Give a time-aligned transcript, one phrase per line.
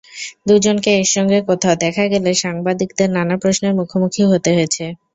[0.47, 4.85] দুজনকে একসঙ্গে কোথাও দেখা গেলে সাংবাদিকদের নানা প্রশ্নের মুখোমুখিও হতে হয়েছে।